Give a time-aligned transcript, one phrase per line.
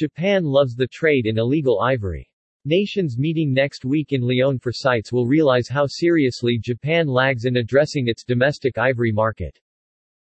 [0.00, 2.26] Japan loves the trade in illegal ivory.
[2.64, 7.58] Nations meeting next week in Lyon for CITES will realize how seriously Japan lags in
[7.58, 9.60] addressing its domestic ivory market.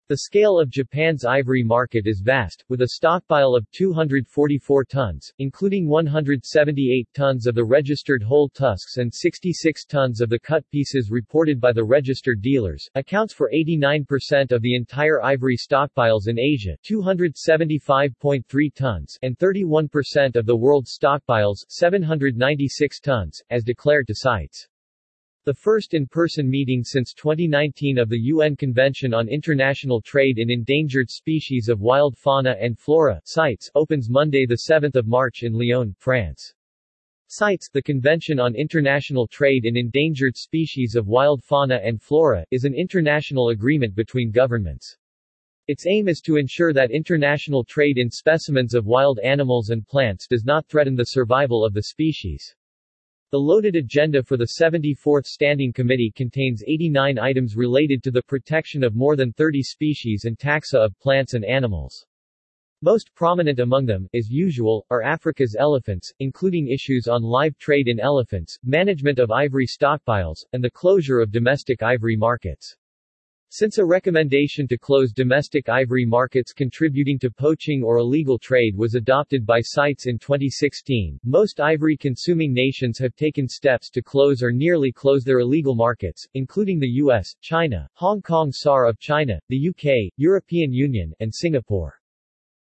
[0.09, 5.87] The scale of Japan's ivory market is vast, with a stockpile of 244 tons, including
[5.87, 11.61] 178 tons of the registered whole tusks and 66 tons of the cut pieces reported
[11.61, 18.73] by the registered dealers, accounts for 89% of the entire ivory stockpiles in Asia 275.3
[18.75, 24.67] tons and 31% of the world's stockpiles 796 tons, as declared to CITES.
[25.45, 31.09] The first in-person meeting since 2019 of the UN Convention on International Trade in Endangered
[31.09, 36.53] Species of Wild Fauna and Flora CITES opens Monday 7 March in Lyon, France.
[37.27, 42.63] CITES, the Convention on International Trade in Endangered Species of Wild Fauna and Flora, is
[42.63, 44.97] an international agreement between governments.
[45.67, 50.25] Its aim is to ensure that international trade in specimens of wild animals and plants
[50.25, 52.55] does not threaten the survival of the species.
[53.33, 58.83] The loaded agenda for the 74th Standing Committee contains 89 items related to the protection
[58.83, 62.05] of more than 30 species and taxa of plants and animals.
[62.83, 67.99] Most prominent among them, as usual, are Africa's elephants, including issues on live trade in
[67.99, 72.77] elephants, management of ivory stockpiles, and the closure of domestic ivory markets.
[73.55, 78.95] Since a recommendation to close domestic ivory markets contributing to poaching or illegal trade was
[78.95, 84.91] adopted by CITES in 2016, most ivory-consuming nations have taken steps to close or nearly
[84.91, 90.11] close their illegal markets, including the US, China, Hong Kong SAR of China, the UK,
[90.17, 92.01] European Union, and Singapore.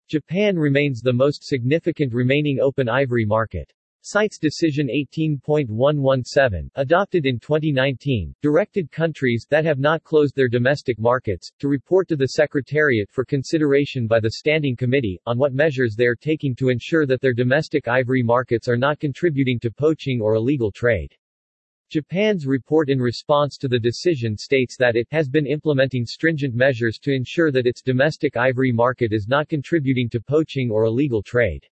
[0.08, 3.74] Japan remains the most significant remaining open ivory market.
[4.10, 11.52] CITES Decision 18.117, adopted in 2019, directed countries that have not closed their domestic markets,
[11.60, 16.06] to report to the Secretariat for consideration by the Standing Committee, on what measures they
[16.06, 20.36] are taking to ensure that their domestic ivory markets are not contributing to poaching or
[20.36, 21.14] illegal trade.
[21.90, 26.98] Japan's report in response to the decision states that it has been implementing stringent measures
[27.00, 31.68] to ensure that its domestic ivory market is not contributing to poaching or illegal trade.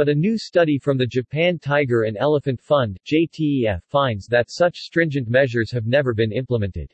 [0.00, 4.78] But a new study from the Japan Tiger and Elephant Fund JTEF, finds that such
[4.78, 6.90] stringent measures have never been implemented.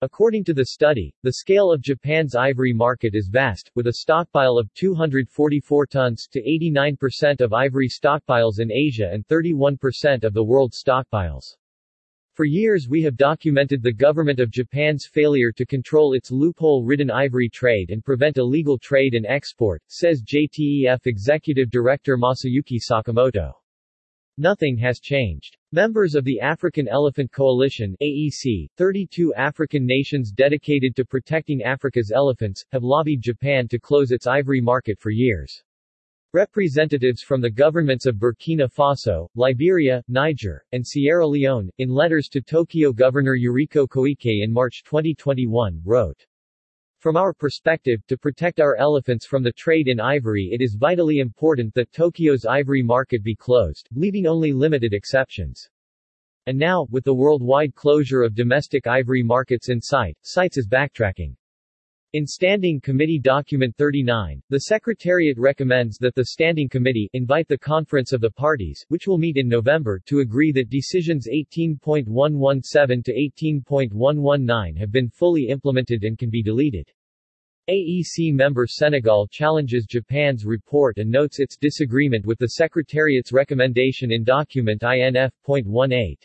[0.00, 4.56] According to the study, the scale of Japan's ivory market is vast, with a stockpile
[4.56, 10.82] of 244 tons to 89% of ivory stockpiles in Asia and 31% of the world's
[10.82, 11.58] stockpiles.
[12.34, 17.50] For years we have documented the government of Japan's failure to control its loophole-ridden ivory
[17.50, 23.52] trade and prevent illegal trade and export, says JTEF Executive Director Masayuki Sakamoto.
[24.38, 25.58] Nothing has changed.
[25.72, 32.64] Members of the African Elephant Coalition AEC, 32 African nations dedicated to protecting Africa's elephants,
[32.72, 35.62] have lobbied Japan to close its ivory market for years.
[36.34, 42.40] Representatives from the governments of Burkina Faso, Liberia, Niger, and Sierra Leone, in letters to
[42.40, 46.24] Tokyo Governor Yuriko Koike in March 2021, wrote,
[47.00, 51.18] From our perspective, to protect our elephants from the trade in ivory it is vitally
[51.18, 55.68] important that Tokyo's ivory market be closed, leaving only limited exceptions.
[56.46, 61.36] And now, with the worldwide closure of domestic ivory markets in sight, CITES is backtracking.
[62.14, 68.12] In Standing Committee Document 39, the Secretariat recommends that the Standing Committee invite the Conference
[68.12, 74.76] of the Parties, which will meet in November, to agree that Decisions 18.117 to 18.119
[74.76, 76.86] have been fully implemented and can be deleted.
[77.70, 84.22] AEC member Senegal challenges Japan's report and notes its disagreement with the Secretariat's recommendation in
[84.22, 86.18] document INF.18.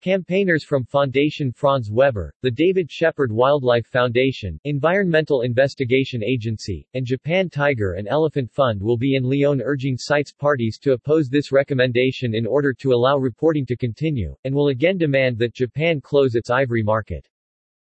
[0.00, 7.50] Campaigners from Fondation Franz Weber, the David Shepherd Wildlife Foundation, Environmental Investigation Agency, and Japan
[7.50, 12.32] Tiger and Elephant Fund will be in Lyon urging CITES parties to oppose this recommendation
[12.32, 16.48] in order to allow reporting to continue, and will again demand that Japan close its
[16.48, 17.28] ivory market.